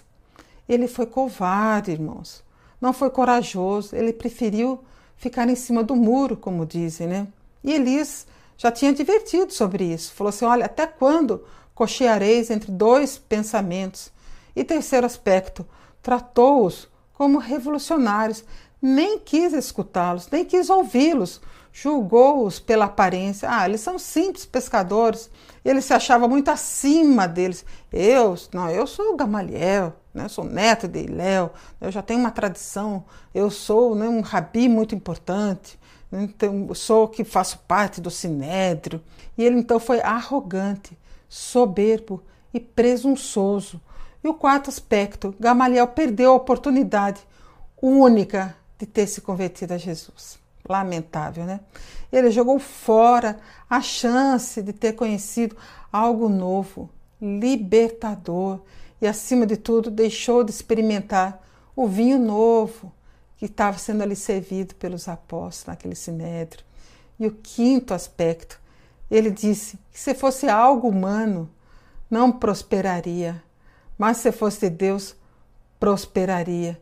Ele 0.68 0.88
foi 0.88 1.06
covarde, 1.06 1.92
irmãos. 1.92 2.44
Não 2.80 2.94
foi 2.94 3.10
corajoso. 3.10 3.94
Ele 3.94 4.14
preferiu 4.14 4.80
ficar 5.18 5.50
em 5.50 5.56
cima 5.56 5.84
do 5.84 5.96
muro, 5.96 6.38
como 6.38 6.66
dizem, 6.66 7.08
né? 7.08 7.28
E 7.62 7.74
Elias 7.74 8.26
já 8.58 8.72
tinha 8.72 8.92
advertido 8.92 9.52
sobre 9.54 9.84
isso. 9.84 10.14
Falou 10.14 10.30
assim: 10.30 10.46
olha, 10.46 10.66
até 10.66 10.88
quando 10.88 11.44
cocheareis 11.74 12.50
entre 12.50 12.72
dois 12.72 13.18
pensamentos? 13.18 14.12
E 14.56 14.64
terceiro 14.64 15.06
aspecto, 15.06 15.66
tratou-os 16.02 16.88
como 17.14 17.40
revolucionários, 17.40 18.44
nem 18.82 19.20
quis 19.20 19.54
escutá-los, 19.54 20.30
nem 20.30 20.46
quis 20.46 20.70
ouvi-los, 20.70 21.42
julgou-os 21.74 22.60
pela 22.60 22.86
aparência. 22.86 23.50
Ah, 23.52 23.68
eles 23.68 23.82
são 23.82 24.00
simples 24.00 24.46
pescadores. 24.46 25.30
Ele 25.64 25.82
se 25.82 25.94
achava 25.94 26.28
muito 26.28 26.50
acima 26.50 27.28
deles. 27.28 27.66
Eu, 27.92 28.36
não, 28.54 28.70
eu 28.70 28.88
sou 28.88 29.18
Gamaliel, 29.18 29.94
né? 30.14 30.26
Eu 30.26 30.30
sou 30.30 30.46
neto 30.46 30.88
de 30.88 31.06
Léo, 31.08 31.52
eu 31.82 31.92
já 31.92 32.02
tenho 32.02 32.20
uma 32.20 32.32
tradição, 32.32 33.04
eu 33.34 33.50
sou 33.52 33.96
né, 33.96 34.08
um 34.08 34.22
rabi 34.22 34.70
muito 34.70 34.96
importante? 34.96 35.78
Então, 36.22 36.74
sou 36.74 37.08
que 37.08 37.24
faço 37.24 37.60
parte 37.68 38.00
do 38.00 38.12
sinédrio. 38.12 39.02
E 39.38 39.44
ele 39.44 39.60
então 39.60 39.80
foi 39.80 40.02
arrogante, 40.02 40.98
soberbo 41.28 42.24
e 42.54 42.60
presunçoso. 42.60 43.82
E 44.24 44.28
o 44.28 44.34
quarto 44.34 44.70
aspecto, 44.70 45.36
Gamaliel 45.40 45.88
perdeu 45.88 46.32
a 46.32 46.36
oportunidade 46.36 47.22
única 47.82 48.56
de 48.78 48.86
ter 48.86 49.08
se 49.08 49.22
convertido 49.22 49.74
a 49.74 49.78
Jesus. 49.78 50.40
Lamentável, 50.68 51.46
né? 51.46 51.60
Ele 52.12 52.32
jogou 52.32 52.58
fora 52.58 53.38
a 53.70 53.82
chance 53.82 54.62
de 54.62 54.74
ter 54.74 54.94
conhecido 54.94 55.56
algo 55.92 56.28
novo, 56.28 56.90
libertador, 57.22 58.62
e 59.02 59.08
acima 59.08 59.46
de 59.46 59.58
tudo 59.58 59.92
deixou 59.92 60.44
de 60.44 60.52
experimentar 60.52 61.44
o 61.76 61.88
vinho 61.88 62.18
novo 62.18 62.92
estava 63.46 63.78
sendo 63.78 64.04
ali 64.04 64.16
servido 64.16 64.76
pelos 64.76 65.08
apóstolos 65.08 65.68
naquele 65.68 65.96
sinédrio. 65.96 66.64
E 67.20 67.28
o 67.28 67.32
quinto 67.32 67.94
aspecto, 67.94 68.60
ele 69.10 69.30
disse 69.30 69.78
que 69.92 70.00
se 70.00 70.14
fosse 70.14 70.48
algo 70.48 70.88
humano, 70.88 71.50
não 72.10 72.32
prosperaria, 72.32 73.42
mas 73.98 74.18
se 74.18 74.32
fosse 74.32 74.70
Deus, 74.70 75.16
prosperaria. 75.80 76.80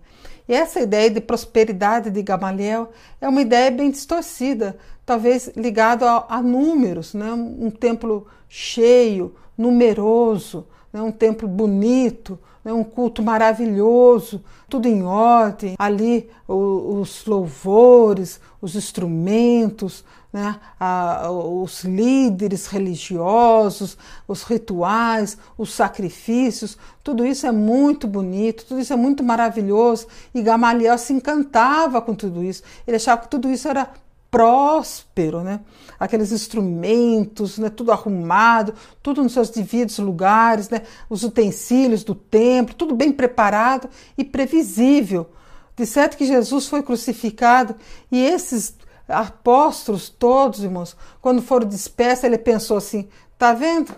E 0.47 0.53
essa 0.53 0.81
ideia 0.81 1.09
de 1.09 1.21
prosperidade 1.21 2.09
de 2.09 2.21
Gamaliel 2.21 2.91
é 3.21 3.27
uma 3.27 3.41
ideia 3.41 3.71
bem 3.71 3.89
distorcida, 3.89 4.77
talvez 5.05 5.51
ligada 5.55 6.09
a, 6.09 6.37
a, 6.37 6.41
números, 6.41 7.13
né? 7.13 7.31
um 7.31 7.71
templo 7.71 8.27
cheio, 8.49 9.35
numeroso, 9.57 10.67
né? 10.91 11.01
um 11.01 11.11
templo 11.11 11.47
bonito, 11.47 12.37
né? 12.63 12.73
um 12.73 12.83
culto 12.83 13.21
maravilhoso, 13.21 14.43
tudo 14.69 14.87
em 14.87 15.03
ordem, 15.03 15.75
ali 15.77 16.29
os 16.47 17.25
louvores, 17.25 18.39
os 18.61 18.75
instrumentos, 18.75 20.03
né? 20.33 20.59
A, 20.79 21.29
os 21.29 21.83
líderes 21.83 22.65
religiosos, 22.65 23.95
os 24.27 24.41
rituais, 24.41 25.37
os 25.55 25.71
sacrifícios, 25.71 26.75
tudo 27.03 27.23
isso 27.23 27.45
é 27.45 27.51
muito 27.51 28.07
bonito, 28.07 28.65
tudo 28.65 28.79
isso 28.79 28.91
é 28.91 28.95
muito 28.95 29.23
maravilhoso. 29.23 30.07
E 30.33 30.41
Gamaliel 30.41 30.97
se 30.97 31.13
encantava 31.13 32.01
com 32.01 32.15
tudo 32.15 32.43
isso. 32.43 32.63
Ele 32.87 32.97
achava 32.97 33.21
que 33.21 33.29
tudo 33.29 33.47
isso 33.47 33.67
era 33.67 33.87
próspero, 34.33 35.43
né? 35.43 35.59
Aqueles 35.99 36.31
instrumentos, 36.31 37.59
né? 37.59 37.69
Tudo 37.69 37.91
arrumado, 37.91 38.73
tudo 38.99 39.21
nos 39.21 39.33
seus 39.33 39.51
devidos 39.51 39.99
lugares, 39.99 40.69
né? 40.69 40.81
Os 41.07 41.23
utensílios 41.23 42.03
do 42.03 42.15
templo, 42.15 42.73
tudo 42.73 42.95
bem 42.95 43.11
preparado 43.11 43.87
e 44.17 44.23
previsível. 44.23 45.29
De 45.75 45.85
certo 45.85 46.17
que 46.17 46.25
Jesus 46.25 46.65
foi 46.67 46.81
crucificado 46.81 47.75
e 48.11 48.25
esses 48.25 48.75
apóstolos 49.07 50.09
todos, 50.09 50.63
irmãos, 50.63 50.97
quando 51.21 51.39
foram 51.39 51.67
dispersos, 51.67 52.23
ele 52.23 52.39
pensou 52.39 52.77
assim: 52.77 53.07
tá 53.37 53.53
vendo? 53.53 53.93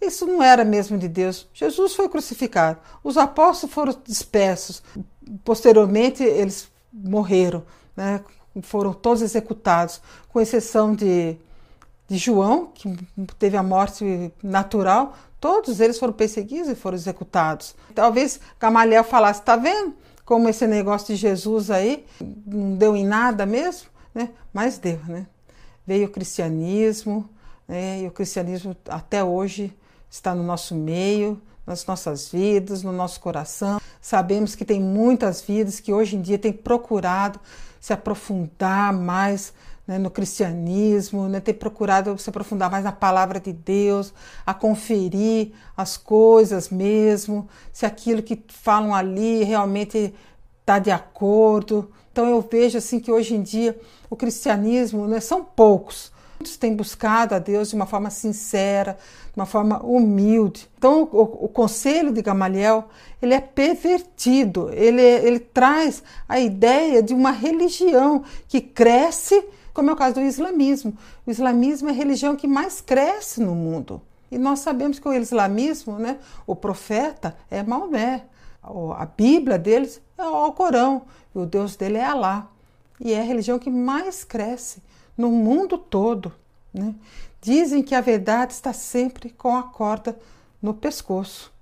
Isso 0.00 0.26
não 0.26 0.42
era 0.42 0.64
mesmo 0.64 0.96
de 0.96 1.08
Deus. 1.08 1.46
Jesus 1.52 1.94
foi 1.94 2.08
crucificado, 2.08 2.80
os 3.04 3.18
apóstolos 3.18 3.74
foram 3.74 3.94
dispersos, 4.02 4.82
posteriormente 5.44 6.22
eles 6.22 6.72
morreram, 6.90 7.62
né? 7.94 8.22
Foram 8.60 8.92
todos 8.92 9.22
executados, 9.22 10.02
com 10.28 10.40
exceção 10.40 10.94
de, 10.94 11.36
de 12.08 12.18
João, 12.18 12.66
que 12.74 12.94
teve 13.38 13.56
a 13.56 13.62
morte 13.62 14.32
natural, 14.42 15.16
todos 15.40 15.80
eles 15.80 15.98
foram 15.98 16.12
perseguidos 16.12 16.68
e 16.68 16.74
foram 16.74 16.96
executados. 16.96 17.74
Talvez 17.94 18.38
Gamaliel 18.60 19.04
falasse: 19.04 19.40
está 19.40 19.56
vendo 19.56 19.94
como 20.24 20.48
esse 20.48 20.66
negócio 20.66 21.08
de 21.08 21.16
Jesus 21.16 21.70
aí 21.70 22.04
não 22.46 22.76
deu 22.76 22.94
em 22.94 23.06
nada 23.06 23.46
mesmo? 23.46 23.88
Né? 24.14 24.30
Mas 24.52 24.78
deu, 24.78 25.00
né? 25.06 25.26
Veio 25.86 26.06
o 26.06 26.10
cristianismo, 26.10 27.28
né? 27.66 28.02
e 28.02 28.06
o 28.06 28.10
cristianismo 28.10 28.76
até 28.88 29.24
hoje 29.24 29.76
está 30.08 30.34
no 30.34 30.42
nosso 30.42 30.74
meio, 30.74 31.40
nas 31.66 31.86
nossas 31.86 32.28
vidas, 32.28 32.82
no 32.82 32.92
nosso 32.92 33.20
coração. 33.20 33.80
Sabemos 34.00 34.54
que 34.54 34.64
tem 34.64 34.80
muitas 34.80 35.40
vidas 35.40 35.80
que 35.80 35.92
hoje 35.92 36.16
em 36.16 36.20
dia 36.20 36.38
têm 36.38 36.52
procurado 36.52 37.40
se 37.82 37.92
aprofundar 37.92 38.92
mais 38.92 39.52
né, 39.84 39.98
no 39.98 40.08
cristianismo, 40.08 41.28
né, 41.28 41.40
ter 41.40 41.54
procurado 41.54 42.16
se 42.16 42.30
aprofundar 42.30 42.70
mais 42.70 42.84
na 42.84 42.92
palavra 42.92 43.40
de 43.40 43.52
Deus, 43.52 44.14
a 44.46 44.54
conferir 44.54 45.50
as 45.76 45.96
coisas 45.96 46.70
mesmo, 46.70 47.48
se 47.72 47.84
aquilo 47.84 48.22
que 48.22 48.40
falam 48.46 48.94
ali 48.94 49.42
realmente 49.42 50.14
está 50.60 50.78
de 50.78 50.92
acordo. 50.92 51.90
Então 52.12 52.26
eu 52.26 52.40
vejo 52.40 52.78
assim 52.78 53.00
que 53.00 53.10
hoje 53.10 53.34
em 53.34 53.42
dia 53.42 53.76
o 54.08 54.14
cristianismo 54.14 55.08
né, 55.08 55.18
são 55.18 55.44
poucos. 55.44 56.12
Muitos 56.42 56.56
têm 56.56 56.74
buscado 56.74 57.36
a 57.36 57.38
Deus 57.38 57.68
de 57.68 57.76
uma 57.76 57.86
forma 57.86 58.10
sincera, 58.10 58.98
de 59.32 59.38
uma 59.38 59.46
forma 59.46 59.80
humilde. 59.80 60.68
Então 60.76 61.08
o, 61.12 61.44
o 61.44 61.48
conselho 61.48 62.12
de 62.12 62.20
Gamaliel 62.20 62.88
ele 63.22 63.32
é 63.32 63.40
pervertido, 63.40 64.68
ele, 64.72 65.00
ele 65.00 65.38
traz 65.38 66.02
a 66.28 66.40
ideia 66.40 67.00
de 67.00 67.14
uma 67.14 67.30
religião 67.30 68.24
que 68.48 68.60
cresce, 68.60 69.40
como 69.72 69.90
é 69.90 69.92
o 69.92 69.96
caso 69.96 70.16
do 70.16 70.22
islamismo. 70.22 70.98
O 71.24 71.30
islamismo 71.30 71.88
é 71.88 71.92
a 71.92 71.94
religião 71.94 72.34
que 72.34 72.48
mais 72.48 72.80
cresce 72.80 73.40
no 73.40 73.54
mundo. 73.54 74.02
E 74.28 74.36
nós 74.36 74.58
sabemos 74.58 74.98
que 74.98 75.06
o 75.06 75.14
islamismo, 75.14 75.96
né, 75.96 76.18
o 76.44 76.56
profeta 76.56 77.36
é 77.48 77.62
Maomé. 77.62 78.24
A 78.98 79.06
Bíblia 79.06 79.60
deles 79.60 80.02
é 80.18 80.24
o 80.24 80.34
Alcorão, 80.34 81.02
e 81.32 81.38
o 81.38 81.46
Deus 81.46 81.76
dele 81.76 81.98
é 81.98 82.04
Alá. 82.04 82.48
E 82.98 83.12
é 83.12 83.20
a 83.20 83.24
religião 83.24 83.60
que 83.60 83.70
mais 83.70 84.24
cresce 84.24 84.82
no 85.16 85.30
mundo 85.30 85.76
todo. 85.76 86.32
Né? 86.72 86.94
Dizem 87.40 87.82
que 87.82 87.94
a 87.94 88.00
verdade 88.00 88.52
está 88.52 88.72
sempre 88.72 89.30
com 89.30 89.56
a 89.56 89.64
corda 89.64 90.18
no 90.60 90.72
pescoço. 90.72 91.52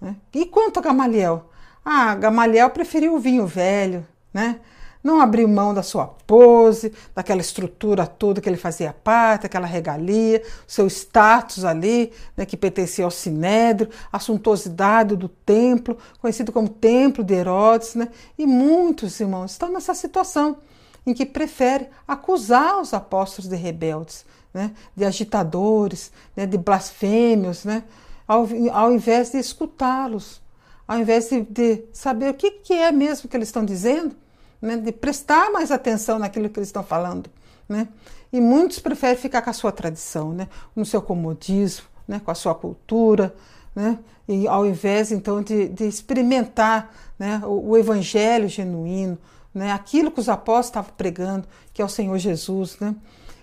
Né? 0.00 0.16
E 0.34 0.46
quanto 0.46 0.78
a 0.78 0.82
Gamaliel? 0.82 1.50
Ah, 1.84 2.14
Gamaliel 2.14 2.70
preferiu 2.70 3.14
o 3.14 3.18
vinho 3.18 3.46
velho, 3.46 4.06
né? 4.32 4.60
Não 5.02 5.20
abriu 5.20 5.48
mão 5.48 5.74
da 5.74 5.82
sua 5.82 6.06
pose, 6.06 6.92
daquela 7.12 7.40
estrutura 7.40 8.06
toda 8.06 8.40
que 8.40 8.48
ele 8.48 8.56
fazia 8.56 8.92
parte, 8.92 9.46
aquela 9.46 9.66
regalia, 9.66 10.40
seu 10.64 10.86
status 10.86 11.64
ali, 11.64 12.12
né, 12.36 12.46
que 12.46 12.56
pertencia 12.56 13.04
ao 13.04 13.10
Sinédrio, 13.10 13.90
a 14.12 14.20
suntuosidade 14.20 15.16
do 15.16 15.28
templo, 15.28 15.98
conhecido 16.20 16.52
como 16.52 16.68
Templo 16.68 17.24
de 17.24 17.34
Herodes, 17.34 17.96
né? 17.96 18.10
E 18.38 18.46
muitos 18.46 19.18
irmãos 19.18 19.50
estão 19.50 19.72
nessa 19.72 19.92
situação 19.92 20.58
em 21.06 21.12
que 21.12 21.26
prefere 21.26 21.88
acusar 22.06 22.80
os 22.80 22.94
apóstolos 22.94 23.48
de 23.48 23.56
rebeldes, 23.56 24.24
né, 24.52 24.72
de 24.94 25.04
agitadores, 25.04 26.12
né, 26.36 26.46
de 26.46 26.58
blasfêmios, 26.58 27.64
né, 27.64 27.84
ao, 28.26 28.46
ao 28.72 28.92
invés 28.92 29.30
de 29.30 29.38
escutá-los, 29.38 30.40
ao 30.86 30.98
invés 30.98 31.30
de, 31.30 31.42
de, 31.42 31.84
saber 31.92 32.30
o 32.30 32.34
que, 32.34 32.50
que 32.50 32.74
é 32.74 32.92
mesmo 32.92 33.28
que 33.28 33.36
eles 33.36 33.48
estão 33.48 33.64
dizendo, 33.64 34.14
né, 34.60 34.76
de 34.76 34.92
prestar 34.92 35.50
mais 35.50 35.70
atenção 35.70 36.18
naquilo 36.18 36.48
que 36.48 36.58
eles 36.58 36.68
estão 36.68 36.84
falando. 36.84 37.28
Né? 37.68 37.88
E 38.32 38.40
muitos 38.40 38.78
preferem 38.78 39.16
ficar 39.16 39.42
com 39.42 39.50
a 39.50 39.54
sua 39.54 39.72
tradição, 39.72 40.32
né, 40.32 40.48
no 40.74 40.84
seu 40.84 41.02
comodismo, 41.02 41.86
né, 42.06 42.20
com 42.24 42.30
a 42.30 42.34
sua 42.34 42.54
cultura, 42.54 43.34
né, 43.74 43.98
e 44.28 44.46
ao 44.46 44.66
invés 44.66 45.10
então 45.10 45.42
de, 45.42 45.68
de 45.68 45.84
experimentar 45.84 46.94
né, 47.18 47.40
o, 47.44 47.70
o 47.70 47.76
evangelho 47.76 48.48
genuíno, 48.48 49.18
né? 49.54 49.72
aquilo 49.72 50.10
que 50.10 50.20
os 50.20 50.28
apóstolos 50.28 50.66
estavam 50.66 50.92
pregando, 50.96 51.46
que 51.72 51.82
é 51.82 51.84
o 51.84 51.88
Senhor 51.88 52.16
Jesus. 52.18 52.78
Né? 52.78 52.94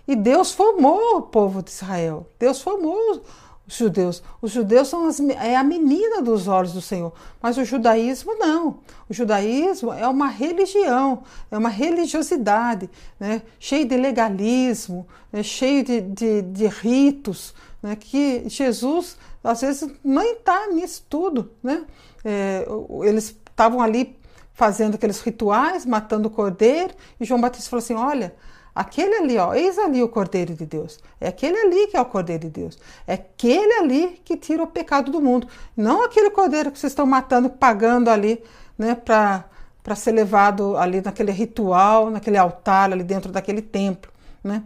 E 0.07 0.15
Deus 0.15 0.51
formou 0.51 1.17
o 1.17 1.21
povo 1.21 1.61
de 1.61 1.69
Israel, 1.69 2.27
Deus 2.39 2.61
formou 2.61 3.21
os 3.67 3.75
judeus. 3.75 4.23
Os 4.41 4.51
judeus 4.51 4.87
são 4.87 5.07
as, 5.07 5.19
é 5.19 5.55
a 5.55 5.63
menina 5.63 6.21
dos 6.21 6.47
olhos 6.47 6.73
do 6.73 6.81
Senhor, 6.81 7.13
mas 7.39 7.57
o 7.57 7.63
judaísmo 7.63 8.33
não. 8.35 8.79
O 9.07 9.13
judaísmo 9.13 9.93
é 9.93 10.07
uma 10.07 10.27
religião, 10.27 11.23
é 11.51 11.57
uma 11.57 11.69
religiosidade, 11.69 12.89
né? 13.19 13.43
cheio 13.59 13.87
de 13.87 13.95
legalismo, 13.95 15.07
né? 15.31 15.43
cheio 15.43 15.83
de, 15.83 16.01
de, 16.01 16.41
de 16.41 16.67
ritos, 16.67 17.53
né? 17.81 17.95
que 17.95 18.43
Jesus 18.47 19.17
às 19.43 19.61
vezes 19.61 19.89
nem 20.03 20.33
está 20.33 20.67
nisso 20.67 21.05
tudo. 21.07 21.51
Né? 21.61 21.85
É, 22.25 22.65
eles 23.03 23.35
estavam 23.49 23.81
ali 23.81 24.18
fazendo 24.59 24.95
aqueles 24.95 25.21
rituais, 25.21 25.85
matando 25.85 26.27
o 26.27 26.31
cordeiro, 26.31 26.93
e 27.17 27.23
João 27.23 27.39
Batista 27.39 27.69
falou 27.69 27.81
assim: 27.81 27.93
olha, 27.95 28.35
aquele 28.75 29.15
ali, 29.15 29.37
ó, 29.37 29.53
eis 29.53 29.79
ali 29.79 30.03
o 30.03 30.09
cordeiro 30.09 30.53
de 30.53 30.65
Deus. 30.65 30.99
É 31.21 31.29
aquele 31.29 31.57
ali 31.57 31.87
que 31.87 31.95
é 31.95 32.01
o 32.01 32.05
cordeiro 32.05 32.43
de 32.43 32.49
Deus. 32.49 32.77
É 33.07 33.13
aquele 33.13 33.71
ali 33.75 34.21
que 34.25 34.35
tira 34.35 34.61
o 34.61 34.67
pecado 34.67 35.13
do 35.13 35.21
mundo. 35.21 35.47
Não 35.77 36.03
aquele 36.03 36.29
cordeiro 36.29 36.73
que 36.73 36.77
vocês 36.77 36.91
estão 36.91 37.05
matando, 37.05 37.49
pagando 37.49 38.09
ali, 38.09 38.43
né, 38.77 38.95
para 38.95 39.95
ser 39.95 40.11
levado 40.11 40.75
ali 40.75 40.99
naquele 40.99 41.31
ritual, 41.31 42.09
naquele 42.09 42.37
altar 42.37 42.91
ali 42.91 43.03
dentro 43.03 43.31
daquele 43.31 43.61
templo, 43.61 44.11
né? 44.43 44.61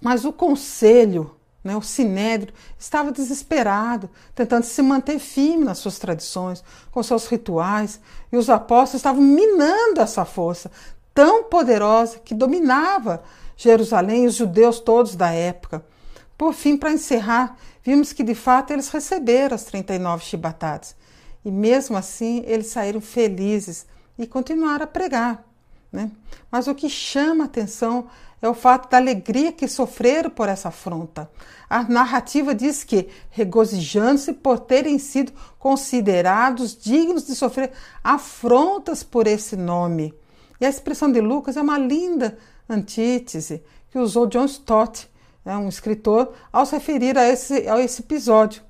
Mas 0.00 0.24
o 0.24 0.32
conselho 0.32 1.30
né? 1.64 1.74
O 1.74 1.80
sinédrio 1.80 2.52
estava 2.78 3.10
desesperado, 3.10 4.10
tentando 4.34 4.64
se 4.64 4.82
manter 4.82 5.18
firme 5.18 5.64
nas 5.64 5.78
suas 5.78 5.98
tradições, 5.98 6.62
com 6.90 7.02
seus 7.02 7.26
rituais, 7.26 7.98
e 8.30 8.36
os 8.36 8.50
apóstolos 8.50 9.00
estavam 9.00 9.22
minando 9.22 10.02
essa 10.02 10.26
força 10.26 10.70
tão 11.14 11.44
poderosa 11.44 12.18
que 12.18 12.34
dominava 12.34 13.22
Jerusalém 13.56 14.24
e 14.24 14.26
os 14.26 14.34
judeus 14.34 14.80
todos 14.80 15.16
da 15.16 15.30
época. 15.30 15.84
Por 16.36 16.52
fim, 16.52 16.76
para 16.76 16.92
encerrar, 16.92 17.56
vimos 17.82 18.12
que 18.12 18.22
de 18.22 18.34
fato 18.34 18.72
eles 18.72 18.88
receberam 18.88 19.54
as 19.54 19.64
39 19.64 20.24
chibatadas. 20.24 20.96
E 21.44 21.50
mesmo 21.50 21.96
assim, 21.96 22.42
eles 22.46 22.66
saíram 22.66 23.00
felizes 23.00 23.86
e 24.18 24.26
continuaram 24.26 24.84
a 24.84 24.88
pregar. 24.88 25.44
Né? 25.92 26.10
Mas 26.50 26.66
o 26.66 26.74
que 26.74 26.88
chama 26.88 27.44
atenção 27.44 28.08
é 28.40 28.48
o 28.48 28.54
fato 28.54 28.90
da 28.90 28.96
alegria 28.96 29.52
que 29.52 29.66
sofreram 29.66 30.30
por 30.30 30.48
essa 30.48 30.68
afronta. 30.68 31.30
A 31.68 31.82
narrativa 31.82 32.54
diz 32.54 32.84
que, 32.84 33.08
regozijando-se 33.30 34.32
por 34.34 34.58
terem 34.60 34.98
sido 34.98 35.32
considerados 35.58 36.76
dignos 36.76 37.26
de 37.26 37.34
sofrer 37.34 37.72
afrontas 38.02 39.02
por 39.02 39.26
esse 39.26 39.56
nome. 39.56 40.14
E 40.60 40.66
a 40.66 40.68
expressão 40.68 41.10
de 41.10 41.20
Lucas 41.20 41.56
é 41.56 41.62
uma 41.62 41.78
linda 41.78 42.38
antítese 42.68 43.62
que 43.90 43.98
usou 43.98 44.26
John 44.26 44.44
Stott, 44.44 45.10
né, 45.44 45.56
um 45.56 45.68
escritor, 45.68 46.32
ao 46.52 46.66
se 46.66 46.74
referir 46.74 47.18
a 47.18 47.28
esse, 47.28 47.68
a 47.68 47.80
esse 47.80 48.02
episódio. 48.02 48.62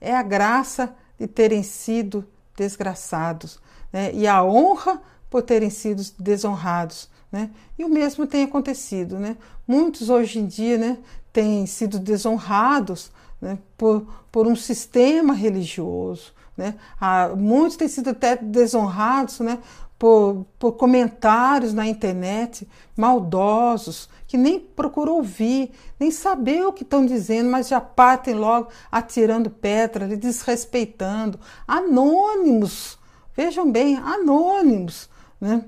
É 0.00 0.14
a 0.14 0.22
graça 0.22 0.94
de 1.18 1.26
terem 1.26 1.62
sido 1.62 2.26
desgraçados 2.56 3.60
né, 3.92 4.12
e 4.14 4.26
a 4.26 4.42
honra 4.42 5.00
por 5.28 5.42
terem 5.42 5.70
sido 5.70 6.02
desonrados. 6.18 7.08
Né? 7.30 7.50
E 7.78 7.84
o 7.84 7.88
mesmo 7.88 8.26
tem 8.26 8.44
acontecido. 8.44 9.18
Né? 9.18 9.36
Muitos 9.66 10.10
hoje 10.10 10.38
em 10.38 10.46
dia 10.46 10.78
né, 10.78 10.98
têm 11.32 11.66
sido 11.66 11.98
desonrados 11.98 13.10
né, 13.40 13.58
por, 13.76 14.06
por 14.30 14.46
um 14.46 14.56
sistema 14.56 15.32
religioso. 15.32 16.32
Né? 16.56 16.74
Ah, 17.00 17.30
muitos 17.36 17.76
têm 17.76 17.88
sido 17.88 18.10
até 18.10 18.36
desonrados 18.36 19.40
né, 19.40 19.58
por, 19.98 20.46
por 20.58 20.72
comentários 20.72 21.72
na 21.72 21.86
internet 21.86 22.66
maldosos, 22.96 24.08
que 24.26 24.36
nem 24.36 24.58
procuram 24.58 25.14
ouvir, 25.14 25.70
nem 25.98 26.10
saber 26.10 26.66
o 26.66 26.72
que 26.72 26.82
estão 26.82 27.04
dizendo, 27.04 27.50
mas 27.50 27.68
já 27.68 27.80
partem 27.80 28.34
logo 28.34 28.68
atirando 28.90 29.50
pedras, 29.50 30.18
desrespeitando. 30.18 31.38
Anônimos, 31.66 32.98
vejam 33.36 33.70
bem, 33.70 33.96
anônimos. 33.96 35.08
Né? 35.40 35.64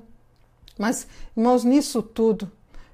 Mas, 0.78 1.06
irmãos, 1.36 1.64
nisso 1.64 2.02
tudo, 2.02 2.50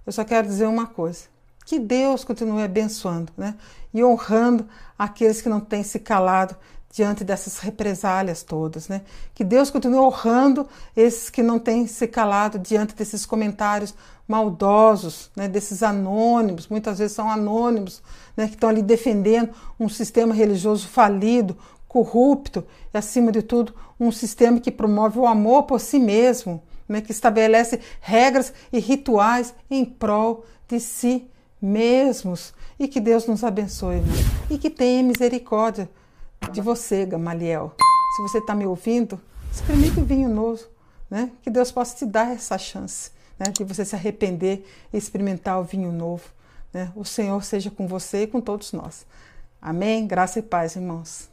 eu 0.06 0.12
só 0.12 0.24
quero 0.24 0.46
dizer 0.46 0.66
uma 0.66 0.86
coisa: 0.86 1.24
que 1.64 1.78
Deus 1.78 2.24
continue 2.24 2.62
abençoando 2.62 3.32
né? 3.36 3.54
e 3.92 4.02
honrando 4.02 4.66
aqueles 4.98 5.40
que 5.40 5.48
não 5.48 5.60
têm 5.60 5.82
se 5.82 5.98
calado 5.98 6.56
diante 6.90 7.22
dessas 7.22 7.58
represálias 7.58 8.42
todas, 8.42 8.88
né? 8.88 9.02
Que 9.34 9.44
Deus 9.44 9.70
continue 9.70 9.98
honrando 9.98 10.66
esses 10.96 11.28
que 11.28 11.42
não 11.42 11.58
têm 11.58 11.86
se 11.86 12.06
calado 12.08 12.58
diante 12.58 12.94
desses 12.94 13.26
comentários 13.26 13.94
maldosos, 14.26 15.30
né? 15.36 15.46
Desses 15.46 15.82
anônimos, 15.82 16.68
muitas 16.68 16.98
vezes 16.98 17.14
são 17.14 17.30
anônimos, 17.30 18.02
né? 18.36 18.48
Que 18.48 18.54
estão 18.54 18.70
ali 18.70 18.82
defendendo 18.82 19.50
um 19.78 19.88
sistema 19.88 20.34
religioso 20.34 20.88
falido, 20.88 21.56
corrupto 21.86 22.64
e, 22.92 22.96
acima 22.96 23.30
de 23.30 23.42
tudo, 23.42 23.74
um 24.00 24.10
sistema 24.10 24.58
que 24.58 24.70
promove 24.70 25.18
o 25.18 25.26
amor 25.26 25.64
por 25.64 25.80
si 25.80 25.98
mesmo, 25.98 26.62
né? 26.88 27.00
Que 27.00 27.12
estabelece 27.12 27.80
regras 28.00 28.52
e 28.72 28.78
rituais 28.78 29.54
em 29.70 29.84
prol 29.84 30.44
de 30.66 30.80
si 30.80 31.28
mesmos. 31.60 32.54
E 32.78 32.86
que 32.88 33.00
Deus 33.00 33.26
nos 33.26 33.42
abençoe 33.42 33.96
né? 33.96 34.12
e 34.48 34.56
que 34.56 34.70
tenha 34.70 35.02
misericórdia 35.02 35.90
de 36.52 36.60
você, 36.60 37.04
Gamaliel. 37.04 37.74
Se 38.16 38.22
você 38.22 38.38
está 38.38 38.54
me 38.54 38.66
ouvindo, 38.66 39.20
experimente 39.52 40.00
o 40.00 40.04
vinho 40.04 40.28
novo, 40.28 40.62
né? 41.10 41.30
Que 41.42 41.50
Deus 41.50 41.72
possa 41.72 41.96
te 41.96 42.06
dar 42.06 42.32
essa 42.32 42.56
chance, 42.56 43.10
né? 43.38 43.46
De 43.50 43.64
você 43.64 43.84
se 43.84 43.94
arrepender 43.94 44.64
e 44.92 44.96
experimentar 44.96 45.60
o 45.60 45.64
vinho 45.64 45.92
novo. 45.92 46.24
Né? 46.72 46.92
O 46.94 47.04
Senhor 47.04 47.42
seja 47.42 47.70
com 47.70 47.86
você 47.86 48.22
e 48.22 48.26
com 48.26 48.40
todos 48.40 48.72
nós. 48.72 49.06
Amém? 49.60 50.06
Graça 50.06 50.38
e 50.38 50.42
paz, 50.42 50.76
irmãos. 50.76 51.28